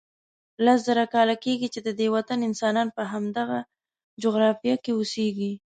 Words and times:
لس 0.65 0.79
زره 0.87 1.05
کاله 1.13 1.35
کېږي 1.45 1.67
چې 1.73 1.79
ددې 1.87 2.07
وطن 2.15 2.39
انسانان 2.49 2.87
په 2.97 3.03
همدغه 3.11 3.59
جغرافیه 4.23 4.75
کې 4.83 4.91
اوسیږي. 4.97 5.51